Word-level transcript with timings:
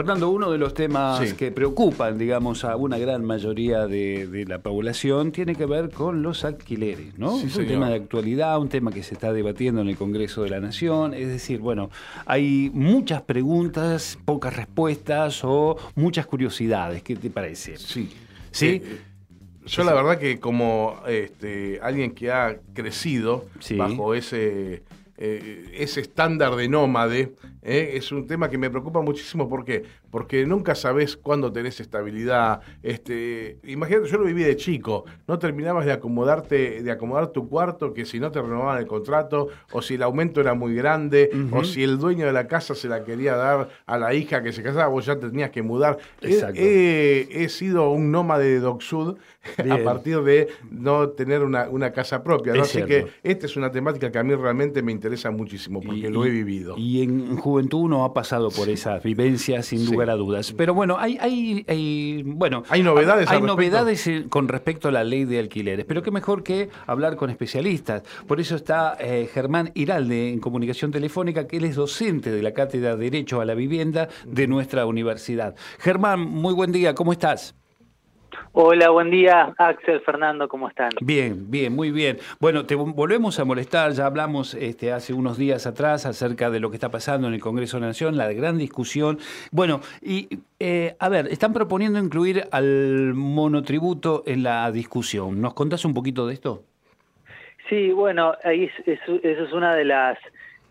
Fernando, 0.00 0.30
uno 0.30 0.50
de 0.50 0.56
los 0.56 0.72
temas 0.72 1.34
que 1.34 1.52
preocupan, 1.52 2.16
digamos, 2.16 2.64
a 2.64 2.74
una 2.74 2.96
gran 2.96 3.22
mayoría 3.22 3.86
de, 3.86 4.46
la 4.48 4.60
población 4.60 5.30
tiene 5.30 5.54
que 5.54 5.66
ver 5.66 5.90
con 5.90 6.22
los 6.22 6.46
alquileres, 6.46 7.18
¿no? 7.18 7.38
es 7.38 7.54
un 7.54 7.66
tema 7.66 7.90
de 7.90 7.96
actualidad, 7.96 8.58
un 8.58 8.70
tema 8.70 8.92
que 8.92 9.02
se 9.02 9.12
está 9.12 9.30
debatiendo 9.34 9.82
en 9.82 9.90
el 9.90 9.98
Congreso 9.98 10.42
de 10.42 10.48
la 10.48 10.58
Nación. 10.58 11.12
Es 11.12 11.28
decir, 11.28 11.60
bueno, 11.60 11.90
hay 12.24 12.70
muchas 12.72 13.20
preguntas, 13.20 14.18
pocas 14.24 14.56
respuestas 14.56 15.44
o 15.44 15.76
muchas 15.96 16.24
curiosidades. 16.24 17.02
¿Qué 17.02 17.14
te 17.16 17.28
parece? 17.28 17.76
Sí. 17.76 18.08
¿Sí? 18.52 18.80
Eh, 18.82 19.00
yo 19.66 19.84
la 19.84 19.92
verdad 19.92 20.18
que 20.18 20.40
como 20.40 21.02
este, 21.06 21.78
alguien 21.82 22.12
que 22.12 22.32
ha 22.32 22.58
crecido 22.72 23.44
bajo 23.76 24.14
ese 24.14 24.82
eh, 25.22 25.74
ese 25.74 26.00
estándar 26.00 26.56
de 26.56 26.66
nómade, 26.66 27.34
eh, 27.62 27.92
es 27.94 28.12
un 28.12 28.26
tema 28.26 28.48
que 28.48 28.56
me 28.56 28.70
preocupa 28.70 29.00
muchísimo. 29.00 29.48
¿Por 29.48 29.64
qué? 29.64 29.84
Porque 30.10 30.46
nunca 30.46 30.74
sabes 30.74 31.16
cuándo 31.16 31.52
tenés 31.52 31.80
estabilidad. 31.80 32.60
Este, 32.82 33.58
imagínate, 33.64 34.08
yo 34.08 34.18
lo 34.18 34.24
viví 34.24 34.42
de 34.42 34.56
chico, 34.56 35.04
no 35.26 35.38
terminabas 35.38 35.84
de 35.84 35.92
acomodarte, 35.92 36.82
de 36.82 36.90
acomodar 36.90 37.28
tu 37.28 37.48
cuarto, 37.48 37.92
que 37.92 38.04
si 38.04 38.18
no 38.18 38.30
te 38.30 38.40
renovaban 38.40 38.78
el 38.78 38.86
contrato, 38.86 39.48
o 39.72 39.82
si 39.82 39.94
el 39.94 40.02
aumento 40.02 40.40
era 40.40 40.54
muy 40.54 40.74
grande, 40.74 41.30
o 41.52 41.64
si 41.64 41.82
el 41.82 41.98
dueño 41.98 42.26
de 42.26 42.32
la 42.32 42.46
casa 42.46 42.74
se 42.74 42.88
la 42.88 43.04
quería 43.04 43.36
dar 43.36 43.68
a 43.86 43.98
la 43.98 44.14
hija 44.14 44.42
que 44.42 44.52
se 44.52 44.62
casaba, 44.62 44.86
vos 44.88 45.06
ya 45.06 45.18
tenías 45.18 45.50
que 45.50 45.62
mudar. 45.62 45.98
He, 46.22 47.48
sido 47.50 47.90
un 47.90 48.12
nómade 48.12 48.48
de 48.48 48.60
Doc 48.60 48.80
Sud 48.82 49.18
a 49.70 49.78
partir 49.78 50.22
de 50.22 50.48
no 50.70 51.10
tener 51.10 51.42
una, 51.42 51.92
casa 51.92 52.22
propia. 52.22 52.54
Así 52.60 52.84
que 52.84 53.08
esta 53.22 53.46
es 53.46 53.56
una 53.56 53.70
temática 53.70 54.10
que 54.12 54.18
a 54.18 54.22
mí 54.22 54.34
realmente 54.34 54.82
me 54.82 54.92
interesa 54.92 55.10
interesa 55.10 55.30
muchísimo 55.30 55.80
porque 55.80 56.10
lo 56.10 56.24
he 56.24 56.30
vivido. 56.30 56.76
Y 56.76 57.02
en 57.02 57.36
juventud 57.50 57.80
uno 57.80 58.04
ha 58.04 58.14
pasado 58.14 58.50
por 58.50 58.68
esas 58.68 59.02
vivencias 59.02 59.66
sin 59.66 59.84
lugar 59.86 60.10
a 60.10 60.14
dudas. 60.14 60.52
Pero 60.56 60.74
bueno, 60.74 60.96
hay, 60.98 61.18
hay, 61.20 62.22
bueno, 62.24 62.62
hay 62.68 62.82
novedades. 62.82 63.30
Hay 63.30 63.42
novedades 63.42 64.08
con 64.28 64.48
respecto 64.48 64.88
a 64.88 64.92
la 64.92 65.04
ley 65.04 65.24
de 65.24 65.38
alquileres, 65.38 65.84
pero 65.84 66.02
qué 66.02 66.10
mejor 66.10 66.42
que 66.42 66.68
hablar 66.86 67.16
con 67.16 67.30
especialistas. 67.30 68.02
Por 68.26 68.40
eso 68.40 68.56
está 68.56 68.96
eh, 69.00 69.28
Germán 69.32 69.72
Iralde 69.74 70.32
en 70.32 70.40
comunicación 70.40 70.90
telefónica, 70.90 71.46
que 71.46 71.58
él 71.58 71.64
es 71.64 71.76
docente 71.76 72.30
de 72.30 72.42
la 72.42 72.52
Cátedra 72.52 72.96
de 72.96 73.10
Derecho 73.10 73.40
a 73.40 73.44
la 73.44 73.54
Vivienda 73.54 74.08
de 74.26 74.46
nuestra 74.46 74.86
universidad. 74.86 75.54
Germán, 75.78 76.20
muy 76.20 76.54
buen 76.54 76.72
día, 76.72 76.94
¿cómo 76.94 77.12
estás? 77.12 77.54
Hola, 78.52 78.90
buen 78.90 79.10
día, 79.10 79.54
Axel, 79.58 80.00
Fernando, 80.00 80.48
¿cómo 80.48 80.68
están? 80.68 80.90
Bien, 81.00 81.50
bien, 81.50 81.74
muy 81.74 81.90
bien. 81.90 82.18
Bueno, 82.40 82.66
te 82.66 82.74
volvemos 82.74 83.38
a 83.38 83.44
molestar, 83.44 83.92
ya 83.92 84.06
hablamos 84.06 84.54
este, 84.54 84.92
hace 84.92 85.14
unos 85.14 85.38
días 85.38 85.66
atrás 85.66 86.06
acerca 86.06 86.50
de 86.50 86.60
lo 86.60 86.70
que 86.70 86.76
está 86.76 86.90
pasando 86.90 87.28
en 87.28 87.34
el 87.34 87.40
Congreso 87.40 87.76
de 87.76 87.82
la 87.82 87.86
Nación, 87.88 88.16
la 88.16 88.32
gran 88.32 88.58
discusión. 88.58 89.18
Bueno, 89.52 89.80
y 90.02 90.28
eh, 90.58 90.96
a 90.98 91.08
ver, 91.08 91.28
están 91.28 91.52
proponiendo 91.52 91.98
incluir 91.98 92.44
al 92.50 93.14
monotributo 93.14 94.24
en 94.26 94.42
la 94.42 94.70
discusión. 94.72 95.40
¿Nos 95.40 95.54
contás 95.54 95.84
un 95.84 95.94
poquito 95.94 96.26
de 96.26 96.34
esto? 96.34 96.64
Sí, 97.68 97.92
bueno, 97.92 98.34
ahí 98.42 98.68
eso 98.84 99.20
es 99.22 99.52
una 99.52 99.74
de 99.76 99.84
las 99.84 100.18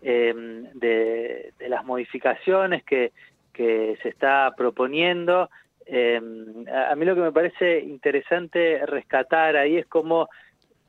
em, 0.02 0.64
de, 0.74 1.52
las 1.66 1.84
modificaciones 1.84 2.84
que, 2.84 3.12
que 3.54 3.96
se 4.02 4.10
está 4.10 4.52
proponiendo. 4.54 5.48
Eh, 5.92 6.20
a 6.72 6.94
mí 6.94 7.04
lo 7.04 7.16
que 7.16 7.20
me 7.20 7.32
parece 7.32 7.80
interesante 7.80 8.86
rescatar 8.86 9.56
ahí 9.56 9.76
es 9.76 9.86
cómo 9.86 10.28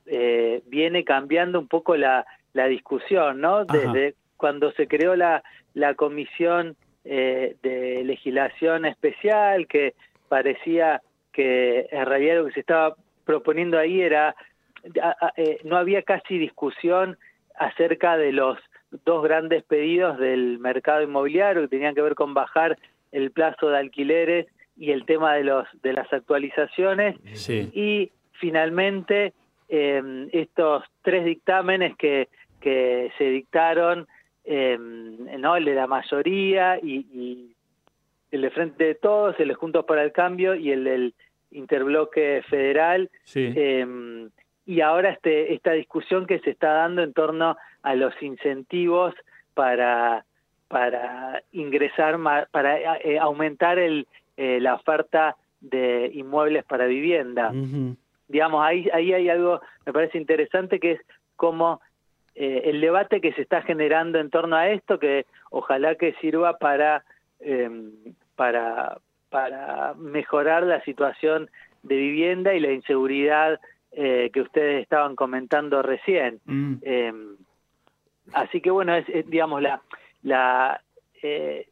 eh, 0.06 0.62
viene 0.66 1.02
cambiando 1.02 1.58
un 1.58 1.66
poco 1.66 1.96
la, 1.96 2.24
la 2.52 2.66
discusión, 2.68 3.40
¿no? 3.40 3.64
Desde 3.64 4.14
cuando 4.36 4.70
se 4.72 4.86
creó 4.86 5.16
la, 5.16 5.42
la 5.74 5.94
comisión 5.94 6.76
eh, 7.04 7.56
de 7.64 8.04
legislación 8.04 8.84
especial, 8.84 9.66
que 9.66 9.94
parecía 10.28 11.02
que 11.32 11.88
en 11.90 12.06
realidad 12.06 12.36
lo 12.36 12.46
que 12.46 12.52
se 12.52 12.60
estaba 12.60 12.94
proponiendo 13.24 13.78
ahí 13.78 14.02
era, 14.02 14.36
eh, 15.36 15.58
no 15.64 15.76
había 15.76 16.02
casi 16.02 16.38
discusión 16.38 17.18
acerca 17.56 18.16
de 18.16 18.32
los 18.32 18.56
dos 19.04 19.24
grandes 19.24 19.64
pedidos 19.64 20.18
del 20.18 20.58
mercado 20.60 21.02
inmobiliario 21.02 21.62
que 21.62 21.68
tenían 21.68 21.94
que 21.94 22.02
ver 22.02 22.14
con 22.14 22.34
bajar 22.34 22.78
el 23.10 23.30
plazo 23.30 23.68
de 23.68 23.78
alquileres 23.78 24.46
y 24.76 24.90
el 24.90 25.04
tema 25.04 25.34
de 25.34 25.44
los 25.44 25.66
de 25.82 25.92
las 25.92 26.12
actualizaciones. 26.12 27.16
Y 27.74 28.10
finalmente 28.32 29.32
em, 29.68 30.28
estos 30.32 30.84
tres 31.02 31.24
dictámenes 31.24 31.96
que, 31.96 32.28
que 32.60 33.12
se 33.18 33.24
dictaron 33.24 34.06
em, 34.44 35.40
no 35.40 35.56
el 35.56 35.64
de 35.64 35.74
la 35.74 35.86
mayoría 35.86 36.78
y, 36.82 37.54
el 38.30 38.40
de 38.40 38.50
frente 38.50 38.84
de 38.84 38.94
todos 38.94 39.38
el 39.38 39.48
de 39.48 39.54
juntos 39.54 39.84
para 39.84 40.02
el 40.02 40.10
cambio 40.10 40.54
y 40.54 40.70
el 40.70 40.84
del 40.84 41.14
interbloque 41.50 42.42
federal. 42.48 43.10
Em, 43.34 44.30
y 44.64 44.80
ahora 44.80 45.10
este 45.10 45.52
esta 45.54 45.72
discusión 45.72 46.26
que 46.26 46.38
se 46.38 46.50
está 46.50 46.72
dando 46.72 47.02
en 47.02 47.12
torno 47.12 47.56
a 47.82 47.94
los 47.94 48.14
incentivos 48.22 49.14
para 49.54 50.24
para 50.68 51.42
ingresar 51.52 52.18
para 52.50 52.98
eh, 53.00 53.18
aumentar 53.18 53.78
el 53.78 54.06
eh, 54.36 54.60
la 54.60 54.74
oferta 54.74 55.36
de 55.60 56.10
inmuebles 56.14 56.64
para 56.64 56.86
vivienda. 56.86 57.52
Digamos, 58.28 58.64
ahí, 58.64 58.88
ahí 58.92 59.12
hay 59.12 59.28
algo, 59.28 59.60
me 59.84 59.92
parece 59.92 60.18
interesante, 60.18 60.80
que 60.80 60.92
es 60.92 61.00
como 61.36 61.80
eh, 62.34 62.62
el 62.64 62.80
debate 62.80 63.20
que 63.20 63.32
se 63.34 63.42
está 63.42 63.62
generando 63.62 64.18
en 64.18 64.30
torno 64.30 64.56
a 64.56 64.70
esto, 64.70 64.98
que 64.98 65.26
ojalá 65.50 65.96
que 65.96 66.14
sirva 66.14 66.56
para, 66.56 67.04
em, 67.40 67.92
para, 68.34 68.98
para 69.28 69.94
mejorar 69.94 70.62
la 70.62 70.82
situación 70.82 71.50
de 71.82 71.96
vivienda 71.96 72.54
y 72.54 72.60
la 72.60 72.72
inseguridad 72.72 73.60
eh, 73.92 74.30
que 74.32 74.40
ustedes 74.40 74.82
estaban 74.82 75.14
comentando 75.14 75.82
recién. 75.82 76.40
Mm. 76.46 76.74
Em, 76.80 77.36
así 78.32 78.62
que 78.62 78.70
bueno, 78.70 78.94
es, 78.94 79.06
digamos, 79.28 79.60
la, 79.60 79.82
la 80.22 80.80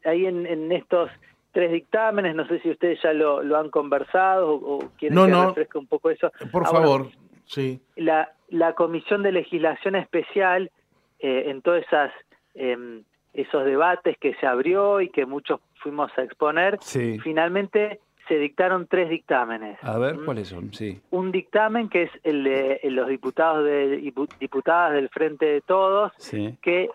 ahí 0.05 0.25
en, 0.27 0.45
en 0.45 0.71
estos 0.71 1.09
tres 1.51 1.71
dictámenes, 1.71 2.35
no 2.35 2.47
sé 2.47 2.59
si 2.59 2.69
ustedes 2.69 2.99
ya 3.01 3.13
lo, 3.13 3.43
lo 3.43 3.57
han 3.57 3.69
conversado 3.69 4.53
o, 4.53 4.79
quieren 4.97 5.17
que 5.17 5.45
refresque 5.45 5.77
un 5.77 5.87
poco 5.87 6.09
eso. 6.09 6.31
Por 6.51 6.65
favor, 6.65 7.09
sí. 7.45 7.81
La, 7.95 8.31
la 8.49 8.73
Comisión 8.73 9.23
de 9.23 9.31
Legislación 9.31 9.95
Especial, 9.95 10.71
eh, 11.19 11.45
en 11.47 11.61
todos 11.61 11.83
esas, 11.83 12.11
em, 12.53 13.03
esos 13.33 13.65
debates 13.65 14.17
que 14.17 14.33
se 14.35 14.47
abrió 14.47 15.01
y 15.01 15.09
que 15.09 15.25
muchos 15.25 15.59
fuimos 15.75 16.11
a 16.17 16.23
exponer, 16.23 16.77
finalmente 17.23 17.99
se 18.27 18.37
dictaron 18.37 18.87
tres 18.87 19.09
dictámenes. 19.09 19.77
A 19.81 19.97
ver, 19.97 20.17
¿cuáles 20.23 20.47
son? 20.47 20.73
Sí. 20.73 21.01
Un 21.09 21.31
dictamen 21.31 21.89
que 21.89 22.03
es 22.03 22.11
el 22.23 22.43
de 22.43 22.79
los 22.83 23.07
diputados 23.07 23.65
de 23.65 23.97
diputadas 24.39 24.93
del 24.93 25.09
Frente 25.09 25.45
de 25.45 25.61
Todos, 25.61 26.13
que 26.61 26.89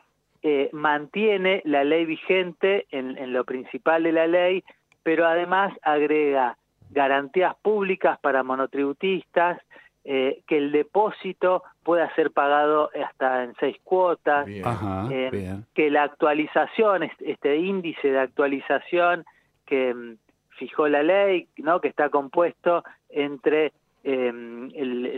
eh, 0.48 0.70
mantiene 0.70 1.60
la 1.64 1.82
ley 1.82 2.04
vigente 2.04 2.86
en, 2.92 3.32
lo 3.32 3.42
principal 3.42 4.04
de 4.04 4.12
la 4.12 4.28
ley, 4.28 4.62
pero 5.02 5.26
además 5.26 5.76
agrega 5.82 6.56
garantías 6.90 7.56
públicas 7.56 8.16
para 8.20 8.44
monotributistas, 8.44 9.60
eh, 10.04 10.42
que 10.46 10.58
el 10.58 10.70
depósito 10.70 11.64
pueda 11.82 12.14
ser 12.14 12.30
pagado 12.30 12.90
hasta 12.94 13.42
en 13.42 13.54
seis 13.58 13.76
cuotas, 13.82 14.46
eh, 14.48 15.58
que 15.74 15.90
la 15.90 16.04
actualización, 16.04 17.10
este 17.18 17.56
índice 17.56 18.12
de 18.12 18.20
actualización 18.20 19.24
que 19.64 19.92
mm, 19.92 20.16
fijó 20.50 20.86
la 20.86 21.02
ley, 21.02 21.48
¿no? 21.56 21.80
que 21.80 21.88
está 21.88 22.08
compuesto 22.08 22.84
entre 23.08 23.72
em, 24.04 24.70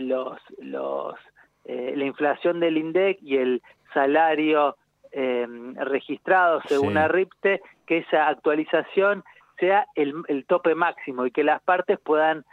los, 0.07 0.39
los, 0.57 1.13
la 1.65 2.03
inflación 2.03 2.59
del 2.59 2.77
INDEC 2.77 3.19
y 3.21 3.37
el 3.37 3.61
salario 3.93 4.75
eh, 5.11 5.47
registrados 5.75 6.63
según 6.67 6.97
ARIPTE, 6.97 7.61
que 7.85 7.99
esa 7.99 8.27
actualización 8.27 9.23
sea 9.59 9.85
el, 9.95 10.45
tope 10.47 10.75
máximo 10.75 11.25
y 11.25 11.31
que 11.31 11.43
las 11.43 11.61
partes 11.61 11.99
puedan 11.99 12.45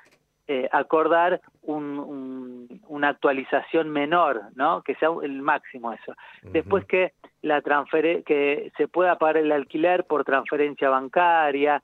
eh, 0.48 0.68
acordar 0.72 1.40
una 1.62 3.08
actualización 3.08 3.90
menor, 3.90 4.42
¿no? 4.54 4.82
Que 4.82 4.94
sea 4.96 5.08
el 5.22 5.42
máximo 5.42 5.92
eso. 5.92 6.14
Después 6.42 6.84
que 6.84 7.12
la 7.42 7.60
que 7.62 8.72
se 8.76 8.88
pueda 8.88 9.18
pagar 9.18 9.38
el 9.38 9.52
alquiler 9.52 10.04
por 10.04 10.24
transferencia 10.24 10.88
bancaria, 10.88 11.80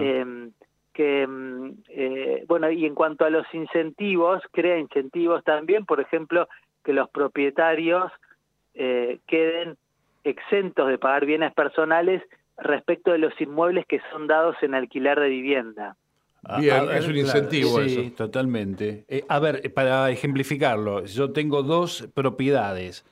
em, 0.00 0.50
que 0.92 1.22
em, 1.22 1.76
eh, 1.88 2.44
bueno 2.48 2.70
y 2.70 2.84
en 2.84 2.94
cuanto 2.94 3.24
a 3.24 3.30
los 3.30 3.46
incentivos 3.54 4.42
crea 4.50 4.78
incentivos 4.78 5.44
también, 5.44 5.86
por 5.86 6.00
ejemplo 6.00 6.48
que 6.84 6.92
los 6.92 7.08
propietarios 7.10 8.10
eh, 8.74 9.20
queden 9.26 9.76
exentos 10.24 10.88
de 10.88 10.98
pagar 10.98 11.26
bienes 11.26 11.52
personales 11.54 12.22
respecto 12.56 13.12
de 13.12 13.18
los 13.18 13.38
inmuebles 13.40 13.86
que 13.86 14.00
son 14.10 14.26
dados 14.26 14.56
en 14.62 14.74
alquiler 14.74 15.18
de 15.18 15.28
vivienda. 15.28 15.96
Bien, 16.58 16.90
es 16.90 17.06
un 17.06 17.16
incentivo 17.16 17.80
eso. 17.80 18.00
Sí, 18.00 18.10
totalmente. 18.10 19.04
Eh, 19.08 19.24
a 19.28 19.38
ver, 19.38 19.72
para 19.74 20.10
ejemplificarlo, 20.10 21.04
yo 21.04 21.32
tengo 21.32 21.62
dos 21.62 22.08
propiedades 22.14 23.04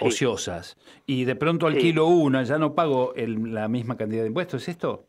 ociosas 0.00 0.76
y 1.06 1.24
de 1.24 1.36
pronto 1.36 1.66
alquilo 1.66 2.06
una, 2.06 2.42
ya 2.42 2.58
no 2.58 2.74
pago 2.74 3.12
la 3.16 3.68
misma 3.68 3.96
cantidad 3.96 4.22
de 4.22 4.28
impuestos, 4.28 4.62
¿es 4.62 4.70
esto? 4.70 5.06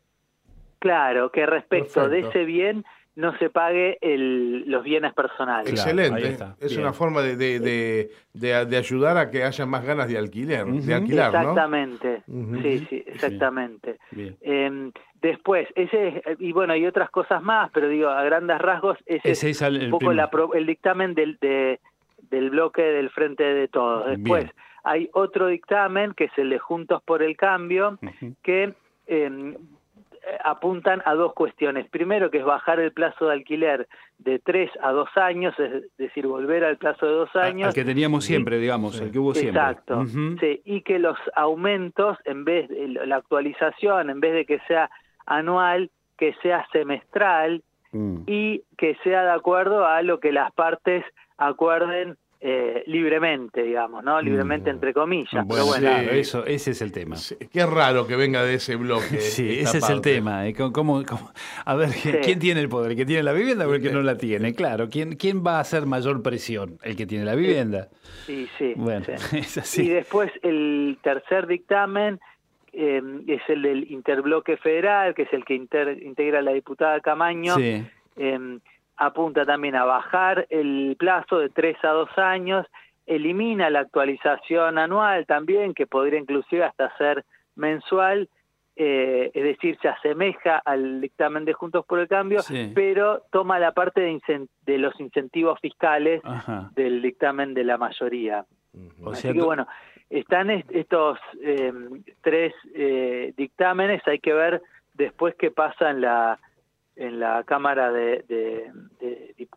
Claro, 0.78 1.30
que 1.32 1.46
respecto 1.46 2.08
de 2.08 2.20
ese 2.20 2.44
bien 2.44 2.84
no 3.14 3.36
se 3.38 3.50
pague 3.50 3.98
el, 4.00 4.64
los 4.70 4.82
bienes 4.82 5.12
personales. 5.12 5.70
Excelente. 5.70 6.38
Es 6.60 6.76
una 6.76 6.92
forma 6.92 7.20
de, 7.20 7.36
de, 7.36 8.10
de, 8.32 8.76
ayudar 8.76 9.18
a 9.18 9.30
que 9.30 9.44
haya 9.44 9.66
más 9.66 9.84
ganas 9.84 10.08
de 10.08 10.16
alquiler, 10.16 10.64
de 10.66 10.94
alquilar, 10.94 11.34
Exactamente. 11.34 12.22
Sí, 12.26 12.86
sí, 12.88 13.04
exactamente. 13.06 13.98
Em, 14.40 14.92
después, 15.20 15.68
ese 15.74 16.22
y 16.38 16.52
bueno, 16.52 16.72
hay 16.72 16.86
otras 16.86 17.10
cosas 17.10 17.42
más, 17.42 17.70
pero 17.72 17.88
digo, 17.88 18.08
a 18.08 18.22
grandes 18.24 18.58
rasgos, 18.58 18.98
ese, 19.04 19.50
es 19.50 19.60
un 19.60 19.90
poco 19.90 20.12
el 20.54 20.66
dictamen 20.66 21.14
del, 21.14 21.38
del 21.38 22.50
bloque 22.50 22.82
del 22.82 23.10
Frente 23.10 23.44
de 23.44 23.68
Todos. 23.68 24.06
Después, 24.06 24.46
hay 24.84 25.10
otro 25.12 25.48
dictamen, 25.48 26.14
que 26.14 26.24
es 26.24 26.38
el 26.38 26.50
de 26.50 26.58
Juntos 26.58 27.02
por 27.02 27.22
el 27.22 27.36
Cambio, 27.36 27.98
que... 28.42 28.74
Eh, 29.06 29.54
apuntan 30.44 31.02
a 31.04 31.14
dos 31.14 31.32
cuestiones. 31.34 31.88
Primero, 31.88 32.30
que 32.30 32.38
es 32.38 32.44
bajar 32.44 32.80
el 32.80 32.92
plazo 32.92 33.26
de 33.26 33.32
alquiler 33.32 33.88
de 34.18 34.38
tres 34.38 34.70
a 34.80 34.92
dos 34.92 35.08
años, 35.16 35.54
es 35.58 35.84
decir, 35.96 36.26
volver 36.26 36.64
al 36.64 36.76
plazo 36.76 37.06
de 37.06 37.12
dos 37.12 37.36
años. 37.36 37.68
Al 37.68 37.74
que 37.74 37.84
teníamos 37.84 38.24
siempre, 38.24 38.58
digamos, 38.58 39.00
el 39.00 39.10
que 39.10 39.18
hubo 39.18 39.34
siempre. 39.34 39.60
Exacto. 39.60 40.04
sí, 40.40 40.62
y 40.64 40.82
que 40.82 40.98
los 40.98 41.18
aumentos, 41.34 42.18
en 42.24 42.44
vez 42.44 42.68
de 42.68 42.88
la 42.88 43.16
actualización, 43.16 44.10
en 44.10 44.20
vez 44.20 44.34
de 44.34 44.44
que 44.44 44.60
sea 44.68 44.90
anual, 45.26 45.90
que 46.16 46.34
sea 46.42 46.66
semestral 46.72 47.62
mm. 47.92 48.22
y 48.26 48.62
que 48.76 48.96
sea 49.02 49.24
de 49.24 49.32
acuerdo 49.32 49.86
a 49.86 50.02
lo 50.02 50.20
que 50.20 50.32
las 50.32 50.52
partes 50.52 51.04
acuerden 51.36 52.16
eh, 52.44 52.82
libremente, 52.88 53.62
digamos, 53.62 54.02
¿no? 54.02 54.20
Libremente 54.20 54.68
mm. 54.68 54.74
entre 54.74 54.92
comillas. 54.92 55.46
Bueno, 55.46 55.64
bueno. 55.64 55.86
Claro, 55.86 56.10
eso, 56.10 56.44
ese 56.44 56.72
es 56.72 56.82
el 56.82 56.90
tema. 56.90 57.14
qué 57.52 57.64
raro 57.64 58.08
que 58.08 58.16
venga 58.16 58.42
de 58.42 58.54
ese 58.54 58.74
bloque. 58.74 59.20
sí, 59.20 59.60
ese 59.60 59.78
es 59.78 59.88
el 59.88 60.00
tema. 60.00 60.48
¿eh? 60.48 60.52
¿Cómo, 60.52 61.04
A 61.64 61.74
ver, 61.76 61.90
¿quién 62.24 62.40
tiene 62.40 62.60
el 62.60 62.68
poder? 62.68 62.90
¿El 62.90 62.96
que 62.96 63.06
tiene 63.06 63.22
la 63.22 63.32
vivienda 63.32 63.68
o 63.68 63.72
el 63.72 63.80
que 63.80 63.92
no 63.92 64.02
la 64.02 64.18
tiene? 64.18 64.56
Claro, 64.56 64.88
¿quién, 64.88 65.14
quién 65.14 65.46
va 65.46 65.58
a 65.58 65.60
hacer 65.60 65.86
mayor 65.86 66.20
presión? 66.24 66.78
El 66.82 66.96
que 66.96 67.06
tiene 67.06 67.24
la 67.24 67.36
vivienda. 67.36 67.90
Sí, 68.26 68.48
sí. 68.58 68.72
Bueno, 68.74 69.06
es 69.32 69.58
así. 69.58 69.82
Y 69.82 69.90
después 69.90 70.32
el 70.42 70.98
tercer 71.00 71.46
dictamen 71.46 72.18
eh, 72.72 73.00
es 73.28 73.42
el 73.46 73.62
del 73.62 73.88
interbloque 73.88 74.56
federal, 74.56 75.14
que 75.14 75.22
es 75.22 75.32
el 75.32 75.44
que 75.44 75.54
integra 75.54 76.42
la 76.42 76.50
diputada 76.50 76.98
Camaño. 76.98 77.54
Sí 77.54 77.84
apunta 78.96 79.44
también 79.44 79.76
a 79.76 79.84
bajar 79.84 80.46
el 80.50 80.96
plazo 80.98 81.38
de 81.38 81.48
tres 81.48 81.76
a 81.82 81.88
dos 81.88 82.10
años, 82.16 82.66
elimina 83.06 83.70
la 83.70 83.80
actualización 83.80 84.78
anual 84.78 85.26
también, 85.26 85.74
que 85.74 85.86
podría 85.86 86.20
inclusive 86.20 86.64
hasta 86.64 86.96
ser 86.96 87.24
mensual, 87.56 88.28
eh, 88.76 89.30
es 89.34 89.44
decir, 89.44 89.76
se 89.82 89.88
asemeja 89.88 90.58
al 90.64 91.00
dictamen 91.00 91.44
de 91.44 91.52
Juntos 91.52 91.84
por 91.84 91.98
el 91.98 92.08
Cambio, 92.08 92.40
pero 92.74 93.22
toma 93.30 93.58
la 93.58 93.72
parte 93.72 94.00
de, 94.00 94.78
los 94.78 94.98
incentivos 94.98 95.60
fiscales 95.60 96.22
del 96.74 97.02
dictamen 97.02 97.54
de 97.54 97.64
la 97.64 97.76
mayoría. 97.76 98.46
Así 99.06 99.32
que 99.32 99.42
bueno, 99.42 99.66
están 100.08 100.50
estos 100.50 101.18
em, 101.42 102.02
tres 102.22 102.54
eh, 102.74 103.34
dictámenes, 103.36 104.00
hay 104.06 104.20
que 104.20 104.32
ver 104.32 104.62
después 104.94 105.34
qué 105.38 105.50
pasa 105.50 105.90
en 105.90 106.00
la 106.00 106.38
en 106.96 107.20
la 107.20 107.44
Cámara 107.44 107.90
de, 107.92 108.70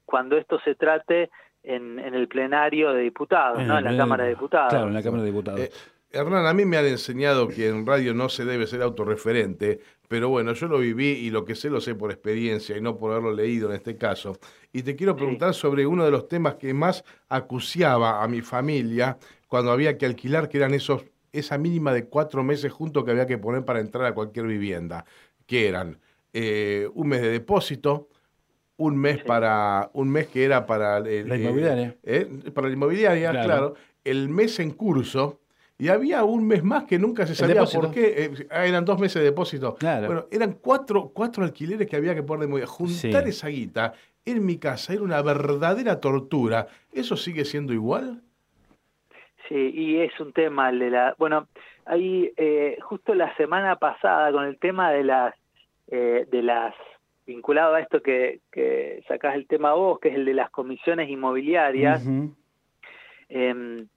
cuando 0.05 0.37
esto 0.37 0.59
se 0.61 0.75
trate 0.75 1.29
en, 1.63 1.99
el 1.99 2.27
plenario 2.27 2.93
de 2.93 3.01
diputados, 3.01 3.63
¿no? 3.63 3.77
En 3.77 3.83
la 3.83 3.97
Cámara 3.97 4.23
de 4.23 4.31
Diputados. 4.31 4.69
Claro, 4.69 4.87
en 4.87 4.93
la 4.93 5.03
Cámara 5.03 5.23
de 5.23 5.29
Diputados. 5.29 5.59
Eh, 5.59 5.71
Hernán, 6.11 6.45
a 6.45 6.53
mí 6.53 6.63
me 6.63 6.77
han 6.77 6.85
enseñado 6.85 7.49
que 7.49 7.67
en 7.67 7.85
radio 7.85 8.13
no 8.13 8.29
se 8.29 8.45
debe 8.45 8.67
ser 8.67 8.81
autorreferente, 8.81 9.81
pero 10.07 10.29
bueno, 10.29 10.53
yo 10.53 10.67
lo 10.67 10.77
viví 10.77 11.09
y 11.09 11.29
lo 11.29 11.43
que 11.43 11.55
sé 11.55 11.69
lo 11.69 11.81
sé 11.81 11.93
por 11.93 12.11
experiencia 12.11 12.77
y 12.77 12.81
no 12.81 12.97
por 12.97 13.11
haberlo 13.11 13.33
leído 13.33 13.69
en 13.69 13.75
este 13.75 13.97
caso. 13.97 14.37
Y 14.71 14.83
te 14.83 14.95
quiero 14.95 15.15
preguntar 15.15 15.53
sobre 15.53 15.85
uno 15.85 16.05
de 16.05 16.11
los 16.11 16.29
temas 16.29 16.55
que 16.55 16.73
más 16.73 17.03
acuciaba 17.27 18.23
a 18.23 18.27
mi 18.29 18.41
familia 18.41 19.17
cuando 19.47 19.71
había 19.71 19.97
que 19.97 20.05
alquilar, 20.05 20.47
que 20.47 20.57
eran 20.57 20.73
esos 20.73 21.03
esa 21.33 21.57
mínima 21.57 21.93
de 21.93 22.05
cuatro 22.05 22.43
meses 22.43 22.71
juntos 22.71 23.03
que 23.03 23.11
había 23.11 23.27
que 23.27 23.37
poner 23.37 23.65
para 23.65 23.81
entrar 23.81 24.05
a 24.05 24.13
cualquier 24.13 24.47
vivienda, 24.47 25.03
que 25.45 25.67
eran 25.67 25.99
eh, 26.37 26.89
un 26.93 27.07
mes 27.07 27.21
de 27.21 27.29
depósito, 27.29 28.09
un 28.75 28.97
mes 28.97 29.23
para 29.23 29.89
un 29.93 30.09
mes 30.09 30.27
que 30.27 30.43
era 30.43 30.65
para 30.65 30.99
la 30.99 31.37
inmobiliaria, 31.37 31.95
eh, 32.03 32.27
para 32.53 32.67
la 32.67 32.73
inmobiliaria, 32.73 33.31
claro. 33.31 33.75
el 34.03 34.27
mes 34.27 34.59
en 34.59 34.71
curso 34.71 35.39
y 35.77 35.87
había 35.87 36.25
un 36.25 36.45
mes 36.45 36.61
más 36.61 36.83
que 36.83 36.99
nunca 36.99 37.25
se 37.25 37.35
sabía 37.35 37.63
por 37.63 37.89
qué. 37.89 38.25
Eh, 38.25 38.47
eran 38.51 38.83
dos 38.83 38.99
meses 38.99 39.21
de 39.21 39.29
depósito. 39.29 39.77
Bueno, 39.79 40.25
eran 40.29 40.57
cuatro, 40.59 41.09
cuatro 41.13 41.45
alquileres 41.45 41.87
que 41.87 41.95
había 41.95 42.13
que 42.13 42.23
poner 42.23 42.41
de 42.41 42.47
movilidad. 42.47 42.69
Juntar 42.69 43.25
esa 43.29 43.47
guita 43.47 43.93
en 44.25 44.45
mi 44.45 44.57
casa 44.57 44.91
era 44.91 45.03
una 45.03 45.21
verdadera 45.21 46.01
tortura. 46.01 46.67
¿Eso 46.91 47.15
sigue 47.15 47.45
siendo 47.45 47.71
igual? 47.71 48.23
Sí, 49.47 49.71
y 49.73 50.01
es 50.01 50.19
un 50.19 50.33
tema 50.33 50.69
de 50.73 50.89
la... 50.89 51.15
Bueno, 51.17 51.47
ahí 51.85 52.29
justo 52.81 53.15
la 53.15 53.33
semana 53.37 53.77
pasada 53.77 54.33
con 54.33 54.43
el 54.43 54.57
tema 54.57 54.91
de 54.91 55.05
las 55.05 55.33
eh, 55.87 56.25
de 56.29 56.41
las 56.41 56.73
vinculado 57.25 57.75
a 57.75 57.79
esto 57.79 58.01
que, 58.01 58.41
que 58.51 59.03
sacás 59.07 59.35
el 59.35 59.47
tema 59.47 59.73
vos, 59.73 59.99
que 59.99 60.09
es 60.09 60.15
el 60.15 60.25
de 60.25 60.33
las 60.33 60.49
comisiones 60.51 61.09
inmobiliarias, 61.09 62.05
em, 63.29 63.87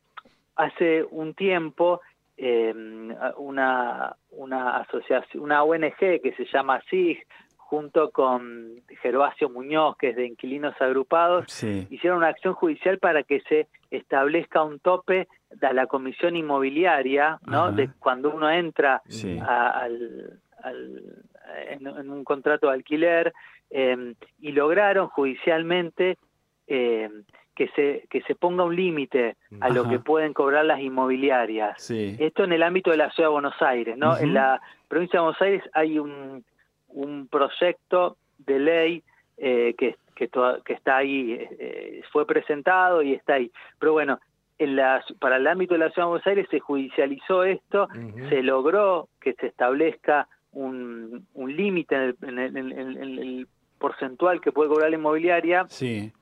hace 0.57 1.05
un 1.11 1.35
tiempo 1.35 2.01
em, 2.37 3.15
una, 3.37 4.17
una 4.31 4.79
asociación, 4.79 5.43
una 5.43 5.63
ONG 5.63 6.21
que 6.23 6.35
se 6.37 6.47
llama 6.47 6.81
SIG, 6.89 7.27
junto 7.69 8.11
con 8.13 8.81
Gervasio 9.03 9.51
Muñoz, 9.51 9.99
que 9.99 10.11
es 10.11 10.17
de 10.17 10.27
Inquilinos 10.27 10.75
Agrupados, 10.81 11.63
hicieron 11.91 12.19
una 12.19 12.29
acción 12.29 12.55
judicial 12.55 12.99
para 12.99 13.25
que 13.25 13.41
se 13.43 13.67
establezca 13.91 14.63
un 14.63 14.79
tope 14.79 15.29
de 15.51 15.75
la 15.75 15.87
comisión 15.87 16.35
inmobiliaria, 16.35 17.39
¿no? 17.47 17.71
De 17.71 17.91
cuando 17.99 18.31
uno 18.31 18.51
entra 18.51 19.03
al, 19.47 20.41
en, 20.71 22.11
un 22.11 22.25
contrato 22.25 22.69
de 22.69 22.75
alquiler 22.75 23.33
em, 23.71 24.15
y 24.41 24.53
lograron 24.53 25.09
judicialmente 25.09 26.19
em, 26.67 27.25
que 27.55 27.69
se 27.69 28.07
que 28.09 28.23
se 28.23 28.37
ponga 28.37 28.63
un 28.63 28.77
límite 28.77 29.37
a 29.61 29.69
lo 29.69 29.89
que 29.89 29.99
pueden 29.99 30.33
cobrar 30.33 30.65
las 30.65 30.81
inmobiliarias. 30.81 31.91
Esto 31.91 32.45
en 32.45 32.53
el 32.53 32.63
ámbito 32.63 32.93
de 32.93 32.99
la 32.99 33.11
ciudad 33.11 33.31
de 33.31 33.33
Buenos 33.33 33.61
Aires, 33.61 33.97
¿no? 33.99 34.17
En 34.17 34.33
la 34.33 34.61
provincia 34.87 35.19
de 35.19 35.25
Buenos 35.25 35.43
Aires 35.43 35.63
hay 35.73 35.99
un, 35.99 36.45
un 36.89 37.27
proyecto 37.27 38.17
de 38.39 38.59
ley 38.61 39.03
eh, 39.37 39.75
que, 39.77 39.97
que, 40.15 40.29
que, 40.65 40.73
está 40.73 40.99
ahí, 40.99 41.33
eh, 41.33 42.03
fue 42.13 42.27
presentado 42.27 43.03
y 43.03 43.15
está 43.15 43.35
ahí. 43.35 43.51
Pero 43.79 43.93
bueno, 43.93 44.21
en 44.59 44.77
la, 44.77 45.05
para 45.21 45.37
el 45.37 45.47
ámbito 45.47 45.75
de 45.75 45.81
la 45.81 45.91
ciudad 45.91 46.07
de 46.07 46.11
Buenos 46.11 46.27
Aires 46.27 46.47
se 46.51 46.61
judicializó 46.61 47.45
esto, 47.45 47.89
se 48.29 48.43
logró 48.43 49.09
que 49.21 49.35
se 49.35 49.47
establezca 49.47 50.29
un, 50.53 51.27
un 51.35 51.57
límite 51.57 52.15
en 52.23 52.39
el, 52.39 53.47
porcentual 53.79 54.41
que 54.41 54.51
puede 54.51 54.69
cobrar 54.69 54.91
la 54.91 54.97
inmobiliaria. 54.97 55.67
Sí. 55.69 56.13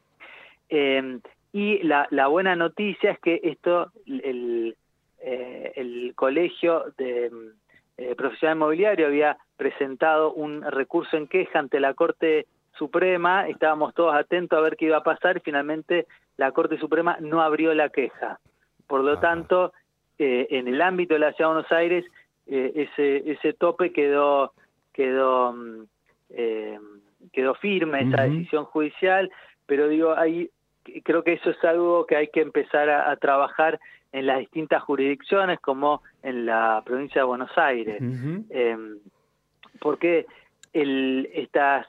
Eh, 0.69 1.21
y 1.53 1.79
la, 1.85 2.07
la, 2.11 2.27
buena 2.27 2.55
noticia 2.55 3.13
es 3.13 3.19
que 3.21 3.41
esto, 3.45 3.91
el, 4.07 4.77
eh, 5.21 5.73
el 5.75 6.13
colegio 6.15 6.85
de 6.99 7.31
eh, 7.97 8.15
profesional 8.15 8.59
inmobiliario 8.59 9.07
había 9.07 9.39
presentado 9.57 10.35
un 10.35 10.61
recurso 10.63 11.17
en 11.17 11.29
queja 11.29 11.59
ante 11.59 11.81
la 11.81 11.95
Corte 11.95 12.47
Suprema, 12.77 13.49
estábamos 13.49 13.95
todos 13.95 14.15
atentos 14.15 14.59
a 14.59 14.61
ver 14.61 14.77
qué 14.77 14.85
iba 14.85 14.99
a 14.99 15.03
pasar 15.03 15.39
y 15.39 15.41
finalmente 15.41 16.07
la 16.37 16.53
Corte 16.53 16.77
Suprema 16.77 17.17
no 17.21 17.41
abrió 17.41 17.73
la 17.73 17.89
queja. 17.89 18.39
Por 18.87 19.03
lo 19.03 19.19
tanto, 19.19 19.73
en 20.19 20.69
el 20.69 20.83
ámbito 20.83 21.15
de 21.15 21.21
la 21.21 21.33
Ciudad 21.33 21.51
de 21.51 21.55
Buenos 21.55 21.73
Aires 21.73 22.05
eh, 22.47 22.73
ese, 22.75 23.31
ese 23.31 23.53
tope 23.53 23.93
quedó, 23.93 24.53
quedó, 24.93 25.53
mm, 25.53 25.83
eh, 26.31 26.79
quedó 27.33 27.55
firme, 27.55 28.03
esa 28.03 28.23
decisión 28.23 28.65
judicial, 28.65 29.31
pero 29.67 29.89
digo, 29.89 30.15
ahí 30.17 30.51
creo 31.03 31.25
que 31.25 31.35
eso 31.35 31.51
es 31.51 31.65
algo 31.65 32.07
que 32.07 32.17
hay 32.17 32.29
que 32.29 32.41
empezar 32.41 32.89
a, 32.89 33.15
trabajar 33.17 33.81
en 34.13 34.27
las 34.27 34.39
distintas 34.39 34.83
jurisdicciones, 34.83 35.61
como 35.61 36.03
en 36.23 36.47
la 36.47 36.83
provincia 36.85 37.23
de 37.23 37.27
Buenos 37.27 37.51
Aires, 37.59 38.01
em, 38.01 38.99
porque 39.81 40.27
el, 40.73 41.29
estas 41.35 41.87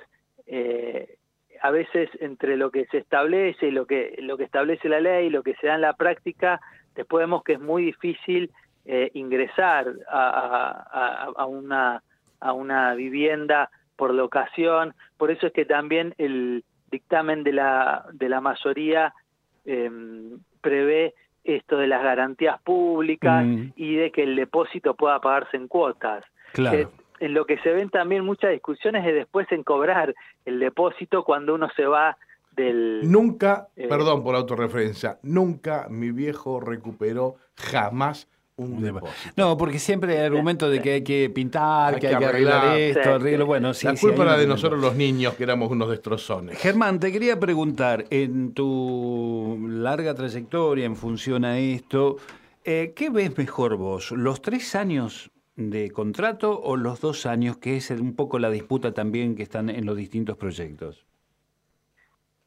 eh, 0.47 1.17
a 1.61 1.71
veces 1.71 2.09
entre 2.19 2.57
lo 2.57 2.71
que 2.71 2.85
se 2.87 2.97
establece 2.97 3.67
y 3.67 3.71
lo 3.71 3.85
que 3.85 4.15
lo 4.19 4.37
que 4.37 4.43
establece 4.43 4.89
la 4.89 4.99
ley 4.99 5.27
y 5.27 5.29
lo 5.29 5.43
que 5.43 5.55
se 5.55 5.67
da 5.67 5.75
en 5.75 5.81
la 5.81 5.93
práctica, 5.93 6.59
después 6.95 7.23
vemos 7.23 7.43
que 7.43 7.53
es 7.53 7.59
muy 7.59 7.83
difícil 7.83 8.51
eh, 8.89 9.11
ingresar 9.15 9.93
a, 10.09 11.33
a, 11.35 11.45
una, 11.45 12.01
a 12.39 12.53
una 12.53 12.93
vivienda 12.95 13.69
por 13.97 14.13
locación, 14.13 14.93
por 15.17 15.29
eso 15.29 15.47
es 15.47 15.51
que 15.53 15.65
también 15.65 16.15
el 16.17 16.63
dictamen 16.89 17.43
de 17.43 17.51
la, 17.51 18.05
de 18.13 18.29
la 18.29 18.39
mayoría 18.39 19.13
em, 19.65 20.39
prevé 20.61 21.15
esto 21.43 21.77
de 21.77 21.87
las 21.87 22.01
garantías 22.01 22.61
públicas 22.61 23.45
mm. 23.45 23.73
y 23.75 23.95
de 23.95 24.11
que 24.11 24.23
el 24.23 24.37
depósito 24.37 24.93
pueda 24.93 25.19
pagarse 25.19 25.57
en 25.57 25.67
cuotas. 25.67 26.23
Claro. 26.53 26.89
en 27.19 27.33
lo 27.33 27.45
que 27.45 27.57
se 27.59 27.71
ven 27.71 27.89
también 27.89 28.23
muchas 28.23 28.51
discusiones 28.51 29.05
es 29.05 29.13
después 29.13 29.51
en 29.51 29.63
cobrar 29.63 30.15
el 30.45 30.61
depósito 30.61 31.25
cuando 31.25 31.55
uno 31.55 31.67
se 31.75 31.85
va 31.85 32.17
del... 32.51 33.01
Nunca, 33.03 33.67
eh, 33.75 33.89
perdón 33.89 34.23
por 34.23 34.31
la 34.31 34.39
autorreferencia, 34.39 35.19
nunca 35.23 35.87
mi 35.89 36.11
viejo 36.11 36.61
recuperó 36.61 37.35
jamás 37.57 38.29
un 38.57 38.81
depósito. 38.81 39.31
No, 39.35 39.55
porque 39.55 39.79
siempre 39.79 40.17
hay 40.17 40.25
argumento 40.25 40.69
de 40.69 40.81
que 40.81 40.93
hay 40.93 41.03
que 41.03 41.29
pintar, 41.29 41.99
que, 41.99 42.07
hay 42.07 42.17
que 42.17 42.25
arreglar, 42.25 42.77
esto, 42.77 43.13
arreglo. 43.13 43.45
Bueno, 43.45 43.73
sí, 43.73 43.85
La 43.85 43.95
culpa 43.95 44.23
era 44.23 44.37
de 44.37 44.47
nosotros 44.47 44.81
los 44.81 44.95
niños, 44.95 45.35
que 45.35 45.43
éramos 45.43 45.71
unos 45.71 45.89
destrozones. 45.89 46.57
Germán, 46.57 46.99
te 46.99 47.11
quería 47.11 47.39
preguntar, 47.39 48.05
en 48.09 48.53
tu 48.53 49.57
larga 49.69 50.15
trayectoria 50.15 50.85
en 50.85 50.95
función 50.95 51.45
a 51.45 51.59
esto, 51.59 52.17
eh, 52.63 52.93
¿qué 52.95 53.09
ves 53.11 53.37
mejor 53.37 53.77
vos? 53.77 54.11
¿Los 54.11 54.41
tres 54.41 54.75
años 54.75 55.29
de 55.55 55.91
contrato 55.91 56.59
o 56.59 56.77
los 56.77 56.99
dos 56.99 57.27
años, 57.27 57.57
que 57.57 57.77
es 57.77 57.91
un 57.91 58.15
poco 58.15 58.39
la 58.39 58.49
disputa 58.49 58.91
también 58.93 59.35
que 59.35 59.43
están 59.43 59.69
en 59.69 59.85
los 59.85 59.95
distintos 59.95 60.35
proyectos? 60.35 61.05